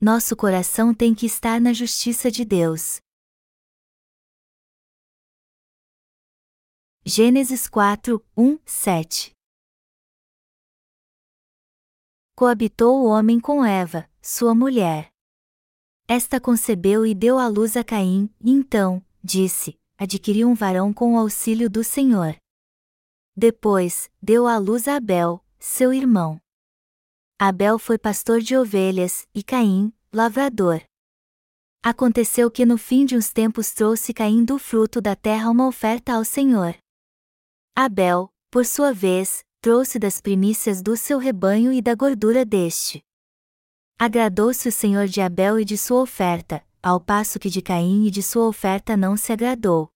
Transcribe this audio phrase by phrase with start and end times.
[0.00, 3.00] nosso coração tem que estar na justiça de Deus.
[7.04, 9.32] Gênesis 4, 1, 7
[12.36, 15.10] Coabitou o homem com Eva, sua mulher.
[16.06, 21.14] Esta concebeu e deu à luz a Caim, e então, disse, adquiriu um varão com
[21.14, 22.36] o auxílio do Senhor.
[23.36, 26.40] Depois, deu à luz a Abel, seu irmão.
[27.40, 30.82] Abel foi pastor de ovelhas, e Caim, lavrador.
[31.80, 36.14] Aconteceu que no fim de uns tempos trouxe Caim do fruto da terra uma oferta
[36.14, 36.76] ao Senhor.
[37.76, 43.04] Abel, por sua vez, trouxe das primícias do seu rebanho e da gordura deste.
[43.96, 48.10] Agradou-se o Senhor de Abel e de sua oferta, ao passo que de Caim e
[48.10, 49.88] de sua oferta não se agradou.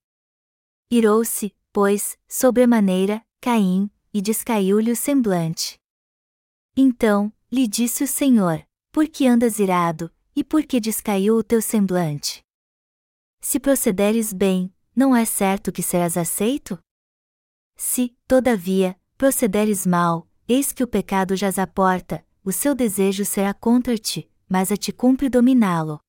[0.88, 5.81] Irou-se, pois, sobremaneira, Caim, e descaiu-lhe o semblante.
[6.76, 11.60] Então, lhe disse o Senhor: Por que andas irado, e por que descaiu o teu
[11.60, 12.42] semblante?
[13.40, 16.78] Se procederes bem, não é certo que serás aceito?
[17.76, 23.52] Se, todavia, procederes mal, eis que o pecado jaz à porta, o seu desejo será
[23.52, 26.00] contra ti, mas a ti cumpre dominá-lo.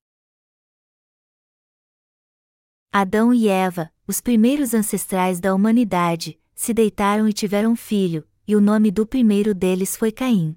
[2.92, 8.61] Adão e Eva, os primeiros ancestrais da humanidade, se deitaram e tiveram filho, e o
[8.61, 10.55] nome do primeiro deles foi Caim.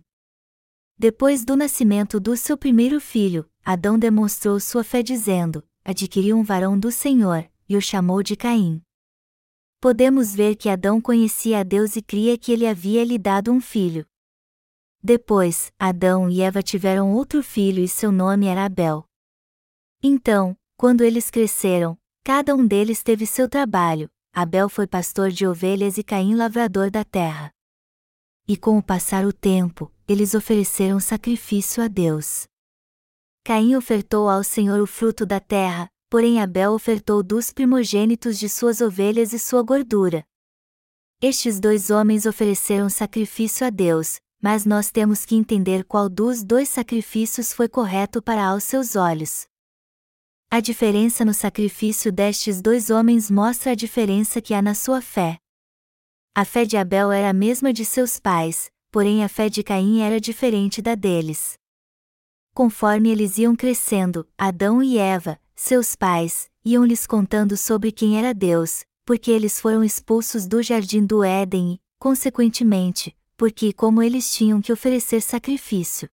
[0.99, 6.79] Depois do nascimento do seu primeiro filho, Adão demonstrou sua fé dizendo: Adquiriu um varão
[6.79, 8.83] do Senhor, e o chamou de Caim
[9.87, 13.61] podemos ver que Adão conhecia a Deus e cria que ele havia lhe dado um
[13.61, 14.05] filho.
[15.01, 19.05] Depois, Adão e Eva tiveram outro filho e seu nome era Abel.
[20.03, 24.11] Então, quando eles cresceram, cada um deles teve seu trabalho.
[24.33, 27.53] Abel foi pastor de ovelhas e Caim lavrador da terra.
[28.49, 32.47] E com o passar o tempo, eles ofereceram sacrifício a Deus.
[33.45, 38.81] Caim ofertou ao Senhor o fruto da terra, porém Abel ofertou dos primogênitos de suas
[38.81, 40.25] ovelhas e sua gordura.
[41.21, 46.69] Estes dois homens ofereceram sacrifício a Deus, mas nós temos que entender qual dos dois
[46.69, 49.49] sacrifícios foi correto para aos seus olhos.
[50.49, 55.39] A diferença no sacrifício destes dois homens mostra a diferença que há na sua fé.
[56.39, 60.03] A fé de Abel era a mesma de seus pais, porém a fé de Caim
[60.03, 61.55] era diferente da deles.
[62.53, 68.85] Conforme eles iam crescendo, Adão e Eva, seus pais, iam-lhes contando sobre quem era Deus,
[69.07, 74.71] porque eles foram expulsos do jardim do Éden e, consequentemente, porque como eles tinham que
[74.71, 76.07] oferecer sacrifício.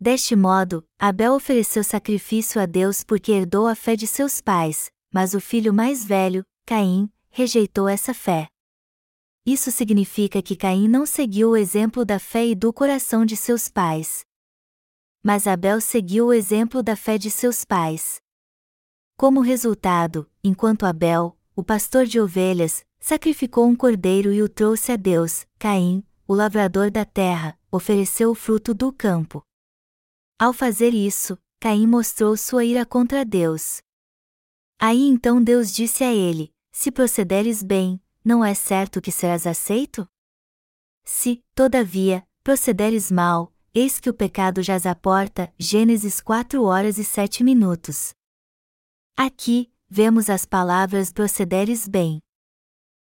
[0.00, 5.34] Deste modo, Abel ofereceu sacrifício a Deus porque herdou a fé de seus pais, mas
[5.34, 8.48] o filho mais velho, Caim, rejeitou essa fé.
[9.52, 13.66] Isso significa que Caim não seguiu o exemplo da fé e do coração de seus
[13.66, 14.24] pais.
[15.24, 18.20] Mas Abel seguiu o exemplo da fé de seus pais.
[19.16, 24.96] Como resultado, enquanto Abel, o pastor de ovelhas, sacrificou um cordeiro e o trouxe a
[24.96, 29.42] Deus, Caim, o lavrador da terra, ofereceu o fruto do campo.
[30.38, 33.82] Ao fazer isso, Caim mostrou sua ira contra Deus.
[34.78, 40.06] Aí então Deus disse a ele: Se procederes bem, não é certo que serás aceito?
[41.04, 45.52] Se, todavia, procederes mal, eis que o pecado jaz à porta.
[45.58, 48.12] Gênesis 4 horas e 7 minutos.
[49.16, 52.20] Aqui, vemos as palavras procederes bem.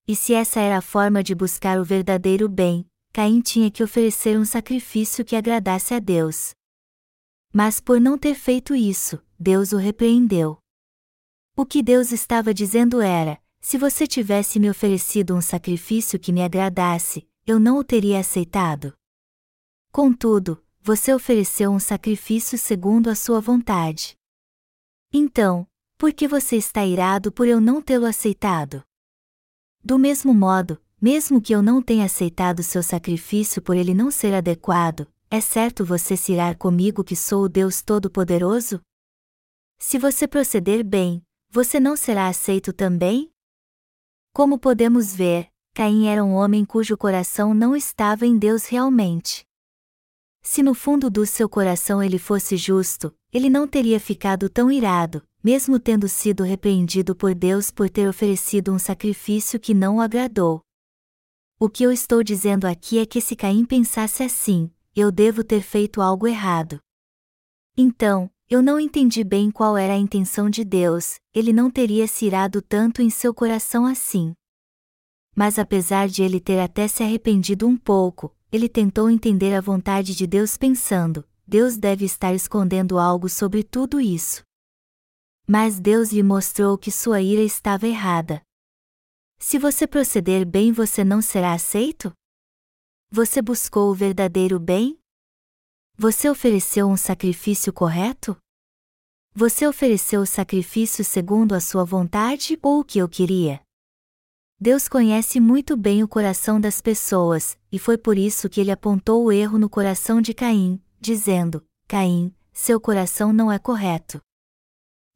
[0.07, 4.39] E se essa era a forma de buscar o verdadeiro bem, Caim tinha que oferecer
[4.39, 6.53] um sacrifício que agradasse a Deus.
[7.53, 10.59] Mas por não ter feito isso, Deus o repreendeu.
[11.57, 16.41] O que Deus estava dizendo era: se você tivesse me oferecido um sacrifício que me
[16.41, 18.95] agradasse, eu não o teria aceitado.
[19.91, 24.17] Contudo, você ofereceu um sacrifício segundo a sua vontade.
[25.13, 25.67] Então,
[25.99, 28.85] por que você está irado por eu não tê-lo aceitado?
[29.83, 34.33] Do mesmo modo, mesmo que eu não tenha aceitado seu sacrifício por ele não ser
[34.33, 38.81] adequado, é certo você se irar comigo que sou o Deus Todo-Poderoso?
[39.77, 41.21] Se você proceder bem,
[41.51, 43.29] você não será aceito também?
[44.37, 49.47] Como podemos ver, Caim era um homem cujo coração não estava em Deus realmente.
[50.43, 55.27] Se no fundo do seu coração ele fosse justo, ele não teria ficado tão irado,
[55.43, 60.61] mesmo tendo sido repreendido por Deus por ter oferecido um sacrifício que não o agradou.
[61.59, 65.63] O que eu estou dizendo aqui é que se Caim pensasse assim, eu devo ter
[65.63, 66.79] feito algo errado.
[67.75, 72.27] Então, eu não entendi bem qual era a intenção de Deus, ele não teria se
[72.27, 74.35] irado tanto em seu coração assim.
[75.35, 80.15] Mas apesar de ele ter até se arrependido um pouco, ele tentou entender a vontade
[80.15, 84.45] de Deus pensando: Deus deve estar escondendo algo sobre tudo isso.
[85.47, 88.41] Mas Deus lhe mostrou que sua ira estava errada.
[89.39, 92.13] Se você proceder bem, você não será aceito?
[93.11, 94.99] Você buscou o verdadeiro bem?
[95.99, 98.37] Você ofereceu um sacrifício correto?
[99.35, 103.63] Você ofereceu o sacrifício segundo a sua vontade ou o que eu queria?
[104.61, 109.25] Deus conhece muito bem o coração das pessoas, e foi por isso que ele apontou
[109.25, 114.21] o erro no coração de Caim, dizendo: Caim, seu coração não é correto.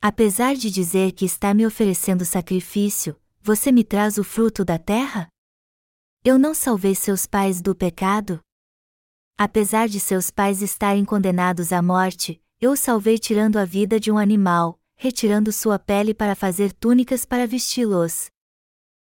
[0.00, 5.28] Apesar de dizer que está me oferecendo sacrifício, você me traz o fruto da terra?
[6.24, 8.40] Eu não salvei seus pais do pecado?
[9.36, 14.18] Apesar de seus pais estarem condenados à morte, eu salvei tirando a vida de um
[14.18, 18.30] animal, retirando sua pele para fazer túnicas para vesti-los.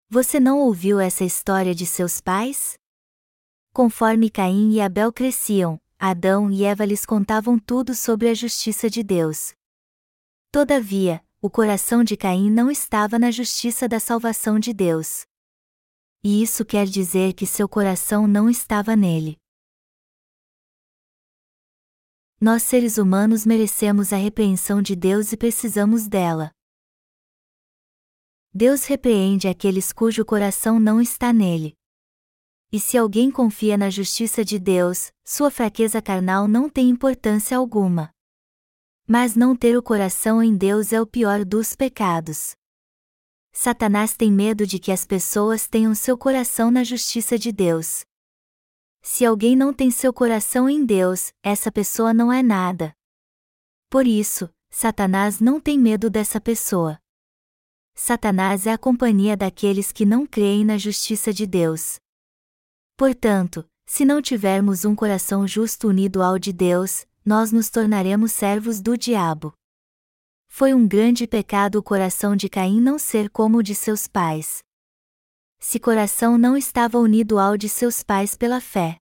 [0.10, 2.78] Você não ouviu essa história de seus pais?
[3.74, 9.02] Conforme Caim e Abel cresciam, Adão e Eva lhes contavam tudo sobre a justiça de
[9.04, 9.54] Deus.
[10.52, 15.26] Todavia, o coração de Caim não estava na justiça da salvação de Deus.
[16.24, 19.38] E isso quer dizer que seu coração não estava nele.
[22.46, 26.52] Nós seres humanos merecemos a repreensão de Deus e precisamos dela.
[28.54, 31.74] Deus repreende aqueles cujo coração não está nele.
[32.70, 38.10] E se alguém confia na justiça de Deus, sua fraqueza carnal não tem importância alguma.
[39.08, 42.58] Mas não ter o coração em Deus é o pior dos pecados.
[43.54, 48.04] Satanás tem medo de que as pessoas tenham seu coração na justiça de Deus.
[49.06, 52.96] Se alguém não tem seu coração em Deus, essa pessoa não é nada.
[53.90, 56.98] Por isso, Satanás não tem medo dessa pessoa.
[57.94, 62.00] Satanás é a companhia daqueles que não creem na justiça de Deus.
[62.96, 68.82] Portanto, se não tivermos um coração justo unido ao de Deus, nós nos tornaremos servos
[68.82, 69.54] do diabo.
[70.48, 74.64] Foi um grande pecado o coração de Caim não ser como o de seus pais.
[75.66, 78.98] Se coração não estava unido ao de seus pais pela fé.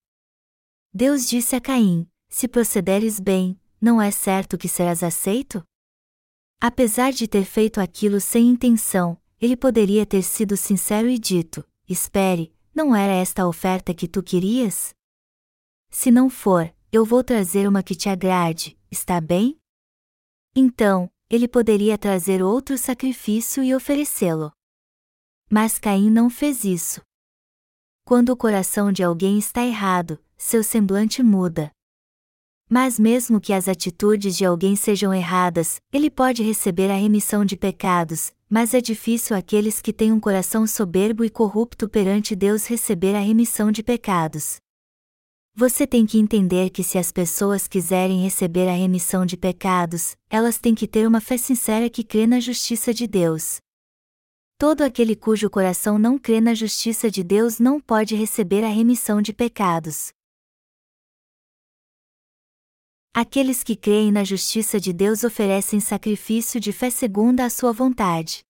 [0.95, 5.61] Deus disse a Caim: Se procederes bem, não é certo que serás aceito?
[6.61, 12.55] Apesar de ter feito aquilo sem intenção, ele poderia ter sido sincero e dito: Espere,
[12.73, 14.95] não era esta a oferta que tu querias?
[15.91, 19.59] Se não for, eu vou trazer uma que te agrade, está bem?
[20.55, 24.53] Então, ele poderia trazer outro sacrifício e oferecê-lo.
[25.55, 27.03] Mas Caim não fez isso.
[28.07, 31.71] Quando o coração de alguém está errado, seu semblante muda.
[32.71, 37.55] Mas mesmo que as atitudes de alguém sejam erradas, ele pode receber a remissão de
[37.55, 43.15] pecados, mas é difícil aqueles que têm um coração soberbo e corrupto perante Deus receber
[43.15, 44.57] a remissão de pecados.
[45.55, 50.57] Você tem que entender que se as pessoas quiserem receber a remissão de pecados, elas
[50.57, 53.61] têm que ter uma fé sincera que crê na justiça de Deus.
[54.63, 59.21] Todo aquele cujo coração não crê na justiça de Deus não pode receber a remissão
[59.21, 60.13] de pecados.
[63.13, 68.45] Aqueles que creem na justiça de Deus oferecem sacrifício de fé segunda a sua vontade.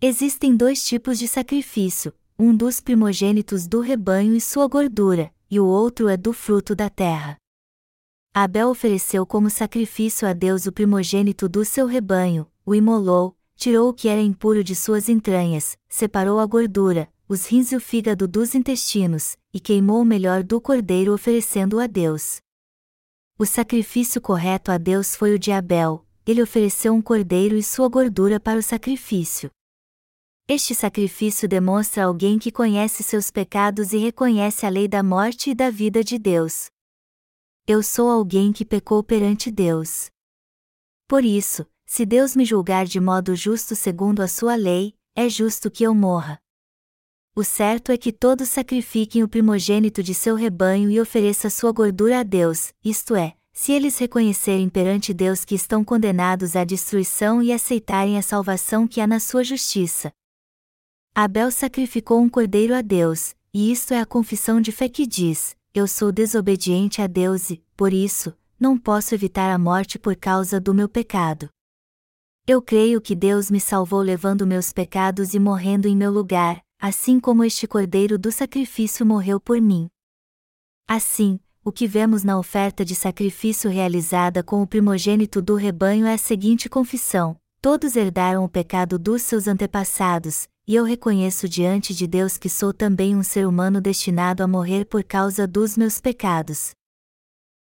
[0.00, 5.66] Existem dois tipos de sacrifício: um dos primogênitos do rebanho e sua gordura, e o
[5.66, 7.36] outro é do fruto da terra.
[8.32, 13.94] Abel ofereceu como sacrifício a Deus o primogênito do seu rebanho, o imolou, tirou o
[13.94, 18.54] que era impuro de suas entranhas, separou a gordura, os rins e o fígado dos
[18.54, 22.40] intestinos, e queimou o melhor do cordeiro oferecendo-o a Deus.
[23.38, 27.88] O sacrifício correto a Deus foi o de Abel, ele ofereceu um cordeiro e sua
[27.88, 29.50] gordura para o sacrifício.
[30.48, 35.54] Este sacrifício demonstra alguém que conhece seus pecados e reconhece a lei da morte e
[35.54, 36.66] da vida de Deus.
[37.66, 40.08] Eu sou alguém que pecou perante Deus.
[41.08, 45.70] Por isso, se Deus me julgar de modo justo segundo a sua lei, é justo
[45.70, 46.38] que eu morra.
[47.34, 52.20] O certo é que todos sacrifiquem o primogênito de seu rebanho e ofereça sua gordura
[52.20, 57.52] a Deus, isto é, se eles reconhecerem perante Deus que estão condenados à destruição e
[57.52, 60.12] aceitarem a salvação que há na sua justiça.
[61.14, 65.56] Abel sacrificou um cordeiro a Deus, e isto é a confissão de fé que diz:
[65.72, 70.60] Eu sou desobediente a Deus e, por isso, não posso evitar a morte por causa
[70.60, 71.48] do meu pecado.
[72.48, 77.18] Eu creio que Deus me salvou levando meus pecados e morrendo em meu lugar, assim
[77.18, 79.88] como este cordeiro do sacrifício morreu por mim.
[80.86, 86.14] Assim, o que vemos na oferta de sacrifício realizada com o primogênito do rebanho é
[86.14, 92.06] a seguinte confissão: todos herdaram o pecado dos seus antepassados, e eu reconheço diante de
[92.06, 96.76] Deus que sou também um ser humano destinado a morrer por causa dos meus pecados.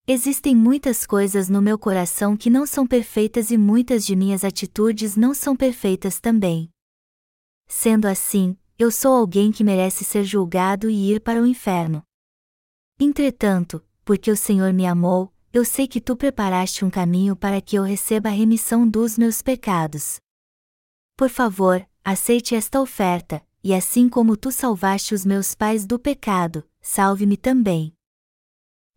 [0.08, 5.16] Existem muitas coisas no meu coração que não são perfeitas e muitas de minhas atitudes
[5.16, 6.70] não são perfeitas também.
[7.68, 12.04] Sendo assim, eu sou alguém que merece ser julgado e ir para o inferno.
[13.00, 17.76] Entretanto, porque o Senhor me amou, eu sei que tu preparaste um caminho para que
[17.76, 20.20] eu receba a remissão dos meus pecados.
[21.16, 26.68] Por favor, aceite esta oferta, e assim como tu salvaste os meus pais do pecado,
[26.82, 27.94] salve-me também.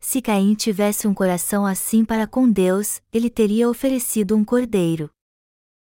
[0.06, 5.08] Se Caim tivesse um coração assim para com Deus, ele teria oferecido um cordeiro.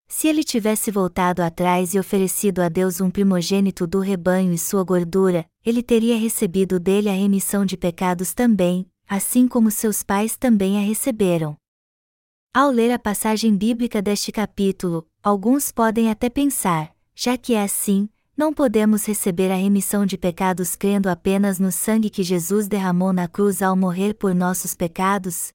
[0.08, 4.84] Se ele tivesse voltado atrás e oferecido a Deus um primogênito do rebanho e sua
[4.84, 10.78] gordura, ele teria recebido dele a remissão de pecados também, assim como seus pais também
[10.78, 11.58] a receberam.
[12.54, 18.08] Ao ler a passagem bíblica deste capítulo, alguns podem até pensar, já que é assim,
[18.38, 23.28] não podemos receber a remissão de pecados crendo apenas no sangue que Jesus derramou na
[23.28, 25.54] cruz ao morrer por nossos pecados?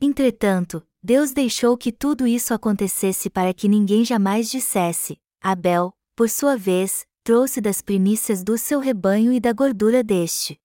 [0.00, 6.56] Entretanto, Deus deixou que tudo isso acontecesse para que ninguém jamais dissesse: Abel, por sua
[6.56, 10.58] vez, trouxe das primícias do seu rebanho e da gordura deste.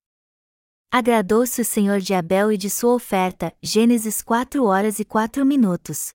[0.90, 3.52] Agradou-se o Senhor de Abel e de sua oferta.
[3.62, 6.12] Gênesis 4 horas e 4 minutos.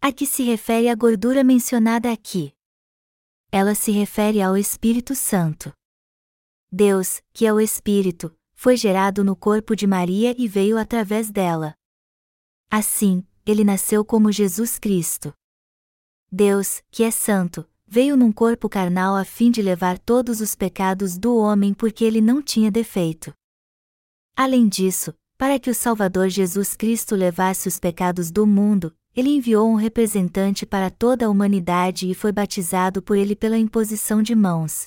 [0.00, 2.54] A que se refere a gordura mencionada aqui?
[3.56, 5.72] Ela se refere ao Espírito Santo.
[6.72, 11.72] Deus, que é o Espírito, foi gerado no corpo de Maria e veio através dela.
[12.68, 15.32] Assim, ele nasceu como Jesus Cristo.
[16.32, 21.16] Deus, que é santo, veio num corpo carnal a fim de levar todos os pecados
[21.16, 23.32] do homem porque ele não tinha defeito.
[24.34, 29.68] Além disso, para que o Salvador Jesus Cristo levasse os pecados do mundo, ele enviou
[29.68, 34.86] um representante para toda a humanidade e foi batizado por ele pela imposição de mãos.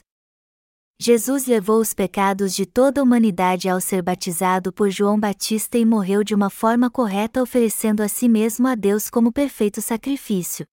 [1.00, 5.86] Jesus levou os pecados de toda a humanidade ao ser batizado por João Batista e
[5.86, 10.66] morreu de uma forma correta, oferecendo a si mesmo a Deus como perfeito sacrifício.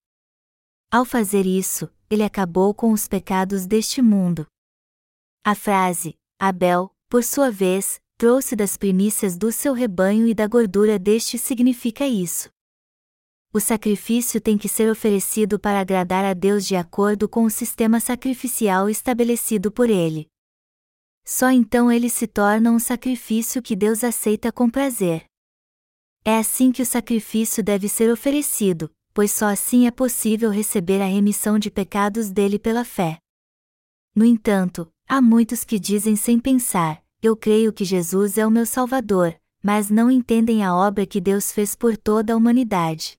[0.91, 4.47] Ao fazer isso, ele acabou com os pecados deste mundo.
[5.45, 10.97] A frase, Abel, por sua vez, trouxe das primícias do seu rebanho e da gordura
[10.97, 12.54] deste significa isso
[13.55, 18.01] o sacrifício tem que ser oferecido para agradar a Deus de acordo com o sistema
[18.01, 20.27] sacrificial estabelecido por ele.
[21.23, 25.23] Só então ele se torna um sacrifício que Deus aceita com prazer.
[26.25, 31.05] É assim que o sacrifício deve ser oferecido, pois só assim é possível receber a
[31.05, 33.19] remissão de pecados dele pela fé.
[34.13, 38.65] No entanto, há muitos que dizem sem pensar: Eu creio que Jesus é o meu
[38.65, 39.33] Salvador,
[39.63, 43.17] mas não entendem a obra que Deus fez por toda a humanidade.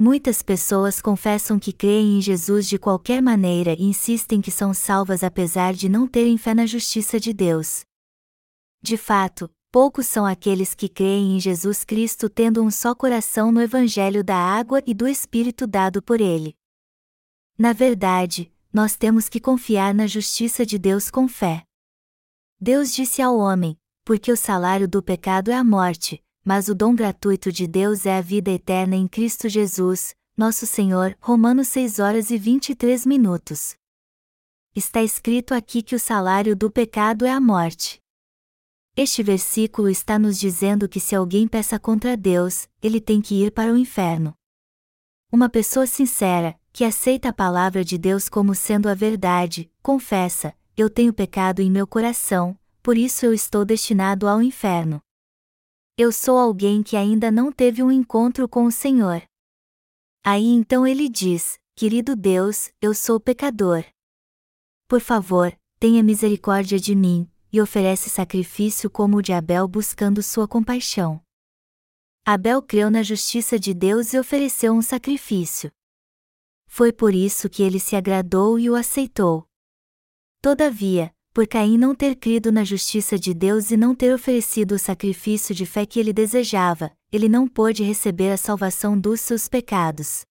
[0.00, 5.24] Muitas pessoas confessam que creem em Jesus de qualquer maneira e insistem que são salvas
[5.24, 7.80] apesar de não terem fé na justiça de Deus.
[8.80, 13.60] De fato, poucos são aqueles que creem em Jesus Cristo tendo um só coração no
[13.60, 16.56] Evangelho da água e do Espírito dado por Ele.
[17.58, 21.64] Na verdade, nós temos que confiar na justiça de Deus com fé.
[22.60, 26.94] Deus disse ao homem: Porque o salário do pecado é a morte, mas o dom
[26.94, 31.14] gratuito de Deus é a vida eterna em Cristo Jesus, nosso Senhor.
[31.20, 33.76] Romanos 6 horas e 23 minutos.
[34.74, 38.00] Está escrito aqui que o salário do pecado é a morte.
[38.96, 43.50] Este versículo está nos dizendo que se alguém peça contra Deus, ele tem que ir
[43.52, 44.32] para o inferno.
[45.30, 50.88] Uma pessoa sincera, que aceita a palavra de Deus como sendo a verdade, confessa: Eu
[50.88, 54.98] tenho pecado em meu coração, por isso eu estou destinado ao inferno.
[56.00, 59.20] Eu sou alguém que ainda não teve um encontro com o Senhor.
[60.24, 63.84] Aí então ele diz: Querido Deus, eu sou pecador.
[64.86, 70.46] Por favor, tenha misericórdia de mim, e oferece sacrifício como o de Abel buscando sua
[70.46, 71.20] compaixão.
[72.24, 75.68] Abel creu na justiça de Deus e ofereceu um sacrifício.
[76.68, 79.48] Foi por isso que ele se agradou e o aceitou.
[80.40, 84.78] Todavia, por Caim não ter crido na justiça de Deus e não ter oferecido o
[84.78, 90.22] sacrifício de fé que ele desejava, ele não pôde receber a salvação dos seus pecados.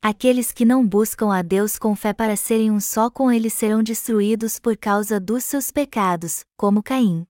[0.00, 3.82] Aqueles que não buscam a Deus com fé para serem um só com ele serão
[3.82, 7.26] destruídos por causa dos seus pecados, como Caim.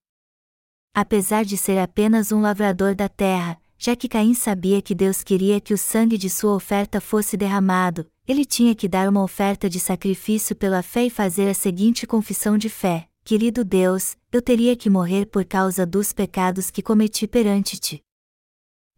[0.94, 5.60] Apesar de ser apenas um lavrador da terra, já que Caim sabia que Deus queria
[5.60, 9.80] que o sangue de sua oferta fosse derramado, ele tinha que dar uma oferta de
[9.80, 14.90] sacrifício pela fé e fazer a seguinte confissão de fé: Querido Deus, eu teria que
[14.90, 18.04] morrer por causa dos pecados que cometi perante ti.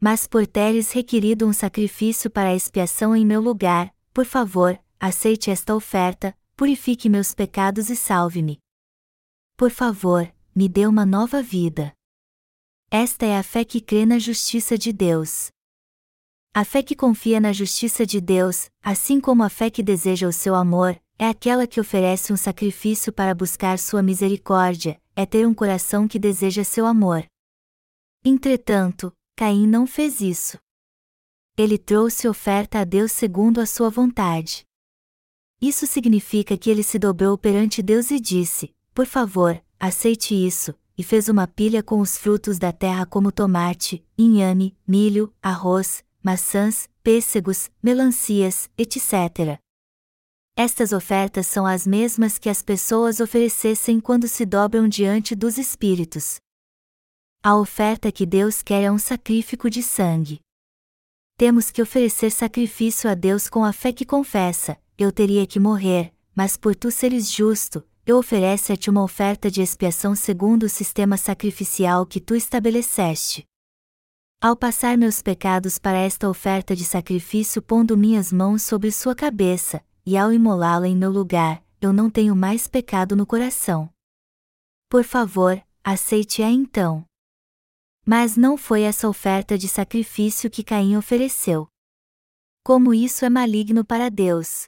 [0.01, 5.49] Mas por teres requerido um sacrifício para a expiação em meu lugar, por favor, aceite
[5.49, 8.59] esta oferta, purifique meus pecados e salve-me.
[9.57, 11.93] Por favor, me dê uma nova vida.
[12.91, 15.51] Esta é a fé que crê na justiça de Deus.
[16.53, 20.33] A fé que confia na justiça de Deus, assim como a fé que deseja o
[20.33, 25.55] seu amor, é aquela que oferece um sacrifício para buscar sua misericórdia, é ter um
[25.55, 27.25] coração que deseja seu amor.
[28.25, 30.59] Entretanto, Caim não fez isso.
[31.57, 34.65] Ele trouxe oferta a Deus segundo a sua vontade.
[35.63, 41.05] Isso significa que ele se dobrou perante Deus e disse: Por favor, aceite isso, e
[41.05, 47.71] fez uma pilha com os frutos da terra como tomate, inhame, milho, arroz, maçãs, pêssegos,
[47.83, 49.59] melancias, etc.
[50.57, 56.39] Estas ofertas são as mesmas que as pessoas oferecessem quando se dobram diante dos espíritos.
[57.43, 60.41] A oferta que Deus quer é um sacrifício de sangue.
[61.39, 66.13] Temos que oferecer sacrifício a Deus com a fé que confessa: eu teria que morrer,
[66.35, 70.69] mas por tu seres justo, eu ofereço a ti uma oferta de expiação segundo o
[70.69, 73.47] sistema sacrificial que tu estabeleceste.
[74.43, 79.85] Ao passar meus pecados para esta oferta de sacrifício pondo minhas mãos sobre sua cabeça,
[80.07, 83.93] e ao imolá-la em meu lugar, eu não tenho mais pecado no coração.
[84.89, 87.05] Por favor, aceite-a então.
[88.07, 91.69] Mas não foi essa oferta de sacrifício que Caim ofereceu.
[92.65, 94.65] Como isso é maligno para Deus.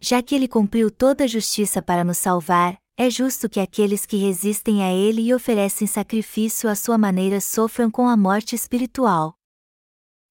[0.00, 4.16] Já que ele cumpriu toda a justiça para nos salvar, é justo que aqueles que
[4.16, 9.34] resistem a ele e oferecem sacrifício à sua maneira sofram com a morte espiritual.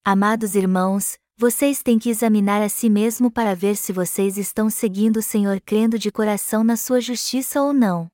[0.04, 5.18] Amados irmãos, vocês têm que examinar a si mesmo para ver se vocês estão seguindo
[5.18, 8.08] o Senhor crendo de coração na sua justiça ou não.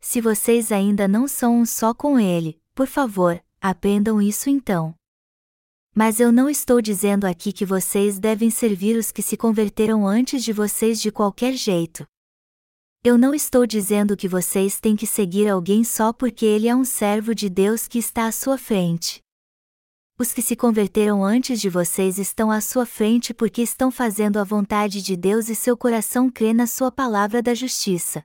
[0.00, 4.94] Se vocês ainda não são um só com Ele, por favor, aprendam isso então.
[5.94, 10.44] Mas eu não estou dizendo aqui que vocês devem servir os que se converteram antes
[10.44, 12.06] de vocês de qualquer jeito.
[13.08, 16.84] Eu não estou dizendo que vocês têm que seguir alguém só porque ele é um
[16.84, 19.20] servo de Deus que está à sua frente.
[20.18, 24.42] Os que se converteram antes de vocês estão à sua frente porque estão fazendo a
[24.42, 28.24] vontade de Deus e seu coração crê na sua palavra da justiça.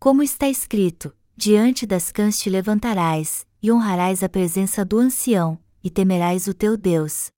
[0.00, 5.90] Como está escrito: Diante das cães te levantarás, e honrarás a presença do ancião, e
[5.90, 7.30] temerás o teu Deus.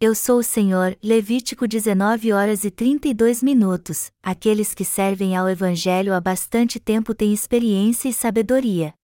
[0.00, 4.12] Eu sou o Senhor, Levítico 19 horas e 32 minutos.
[4.22, 8.94] Aqueles que servem ao Evangelho há bastante tempo têm experiência e sabedoria.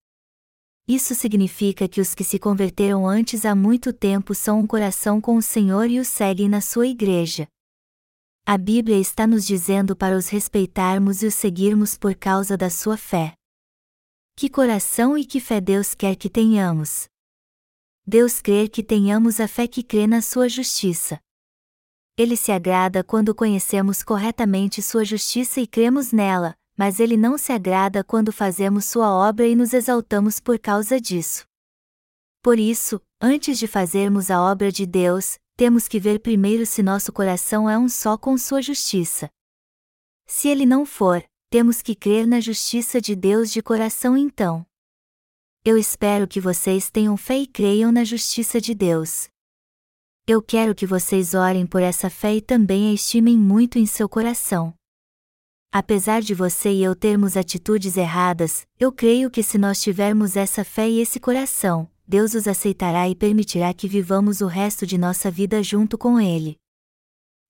[0.87, 5.35] Isso significa que os que se converteram antes há muito tempo são um coração com
[5.35, 7.45] o Senhor e o seguem na sua igreja.
[8.45, 12.95] A Bíblia está nos dizendo para os respeitarmos e os seguirmos por causa da sua
[12.95, 13.33] fé.
[14.33, 17.09] Que coração e que fé Deus quer que tenhamos.
[18.07, 21.19] Deus quer que tenhamos a fé que crê na sua justiça.
[22.15, 27.51] Ele se agrada quando conhecemos corretamente sua justiça e cremos nela, mas ele não se
[27.51, 31.47] agrada quando fazemos sua obra e nos exaltamos por causa disso.
[32.43, 37.11] Por isso, antes de fazermos a obra de Deus, temos que ver primeiro se nosso
[37.11, 39.31] coração é um só com sua justiça.
[40.27, 44.63] Se ele não for, temos que crer na justiça de Deus de coração então.
[45.67, 49.27] Eu espero que vocês tenham fé e creiam na justiça de Deus.
[50.27, 54.07] Eu quero que vocês orem por essa fé e também a estimem muito em seu
[54.07, 54.75] coração.
[55.71, 60.63] Apesar de você e eu termos atitudes erradas, eu creio que se nós tivermos essa
[60.63, 65.31] fé e esse coração, Deus os aceitará e permitirá que vivamos o resto de nossa
[65.31, 66.57] vida junto com Ele.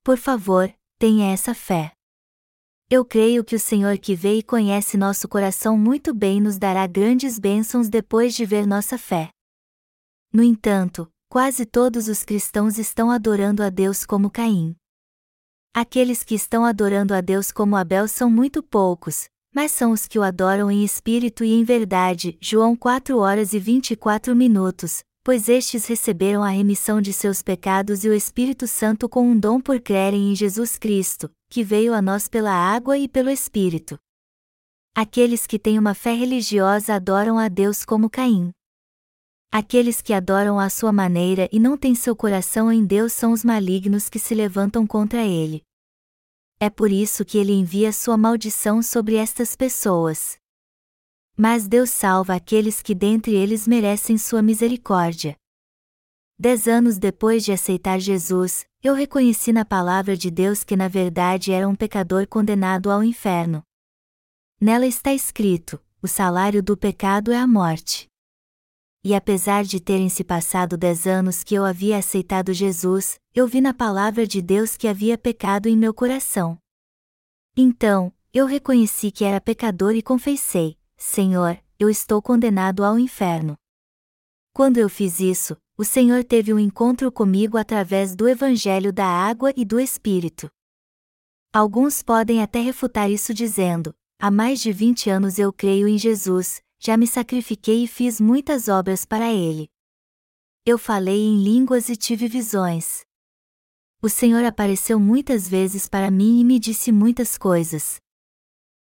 [0.06, 1.95] Por favor, tenha essa fé.
[2.88, 6.86] Eu creio que o Senhor que vê e conhece nosso coração muito bem nos dará
[6.86, 9.30] grandes bênçãos depois de ver nossa fé.
[10.32, 14.76] No entanto, quase todos os cristãos estão adorando a Deus como Caim.
[15.74, 20.20] Aqueles que estão adorando a Deus como Abel são muito poucos, mas são os que
[20.20, 22.38] o adoram em espírito e em verdade.
[22.40, 28.10] João 4 horas e 24 minutos, pois estes receberam a remissão de seus pecados e
[28.10, 32.28] o Espírito Santo com um dom por crerem em Jesus Cristo, que veio a nós
[32.28, 33.98] pela água e pelo Espírito.
[34.94, 38.52] Aqueles que têm uma fé religiosa adoram a Deus como Caim.
[39.50, 43.46] Aqueles que adoram à sua maneira e não têm seu coração em Deus são os
[43.46, 45.62] malignos que se levantam contra ele.
[46.60, 50.38] É por isso que ele envia sua maldição sobre estas pessoas.
[51.38, 55.38] Mas Deus salva aqueles que dentre eles merecem sua misericórdia.
[56.38, 61.54] Dez anos depois de aceitar Jesus, eu reconheci na palavra de Deus que na verdade
[61.54, 63.64] era um pecador condenado ao inferno.
[64.60, 68.10] Nela está escrito: o salário do pecado é a morte.
[69.02, 73.62] E apesar de terem se passado dez anos que eu havia aceitado Jesus, eu vi
[73.62, 76.58] na palavra de Deus que havia pecado em meu coração.
[77.56, 83.56] Então, eu reconheci que era pecador e confessei: Senhor, eu estou condenado ao inferno.
[84.52, 89.54] Quando eu fiz isso, o Senhor teve um encontro comigo através do Evangelho da Água
[89.58, 90.50] e do Espírito.
[91.54, 96.62] Alguns podem até refutar isso dizendo: há mais de 20 anos eu creio em Jesus,
[96.80, 99.70] já me sacrifiquei e fiz muitas obras para Ele.
[100.66, 103.06] Eu falei em línguas e tive visões.
[104.02, 107.98] O Senhor apareceu muitas vezes para mim e me disse muitas coisas.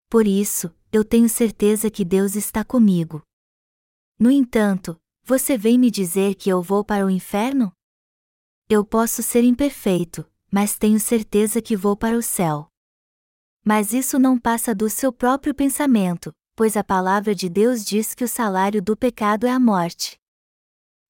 [0.10, 3.21] Por isso, eu tenho certeza que Deus está comigo.
[4.17, 4.97] No entanto,
[5.28, 7.74] você vem me dizer que eu vou para o inferno?
[8.70, 12.70] Eu posso ser imperfeito, mas tenho certeza que vou para o céu.
[13.62, 18.24] Mas isso não passa do seu próprio pensamento, pois a palavra de Deus diz que
[18.24, 20.18] o salário do pecado é a morte.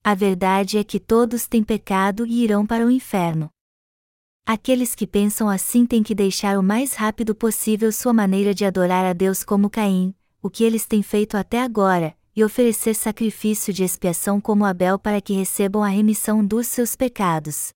[0.03, 3.51] A verdade é que todos têm pecado e irão para o inferno.
[4.47, 9.06] Aqueles que pensam assim têm que deixar o mais rápido possível sua maneira de adorar
[9.06, 13.84] a Deus como Caim, o que eles têm feito até agora, e oferecer sacrifício de
[13.84, 17.69] expiação como Abel para que recebam a remissão dos seus pecados.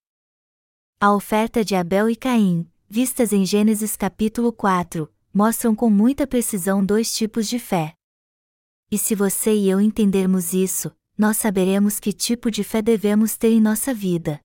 [1.00, 6.86] A oferta de Abel e Caim, vistas em Gênesis capítulo 4, mostram com muita precisão
[6.86, 7.96] dois tipos de fé.
[8.92, 13.50] E se você e eu entendermos isso, nós saberemos que tipo de fé devemos ter
[13.50, 14.40] em nossa vida.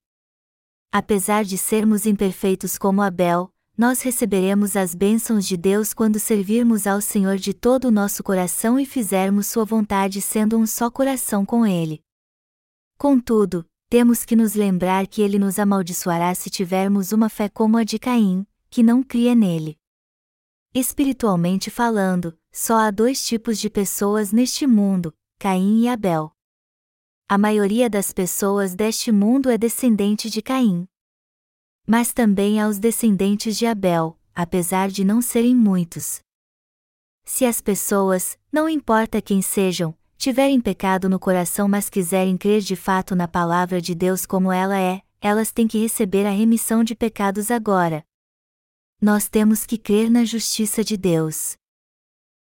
[0.90, 7.00] Apesar de sermos imperfeitos como Abel, nós receberemos as bênçãos de Deus quando servirmos ao
[7.00, 11.66] Senhor de todo o nosso coração e fizermos Sua vontade sendo um só coração com
[11.66, 12.02] Ele.
[12.96, 17.84] Contudo, temos que nos lembrar que Ele nos amaldiçoará se tivermos uma fé como a
[17.84, 19.78] de Caim, que não cria nele.
[20.74, 26.32] Espiritualmente falando, só há dois tipos de pessoas neste mundo: Caim e Abel.
[27.28, 30.88] A maioria das pessoas deste mundo é descendente de Caim
[31.86, 36.20] mas também aos descendentes de Abel, apesar de não serem muitos.
[37.24, 42.74] Se as pessoas, não importa quem sejam, tiverem pecado no coração mas quiserem crer de
[42.74, 46.94] fato na palavra de Deus como ela é, elas têm que receber a remissão de
[46.94, 48.04] pecados agora.
[49.00, 51.56] Nós temos que crer na justiça de Deus.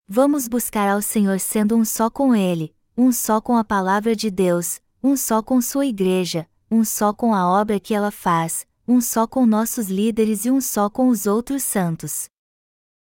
[0.08, 4.30] Vamos buscar ao Senhor sendo um só com Ele, um só com a palavra de
[4.30, 9.00] Deus, um só com Sua igreja, um só com a obra que ela faz, um
[9.00, 12.28] só com nossos líderes e um só com os outros santos.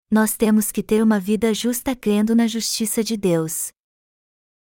[0.09, 3.73] Nós temos que ter uma vida justa crendo na justiça de Deus.